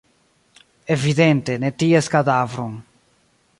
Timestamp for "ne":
1.63-1.71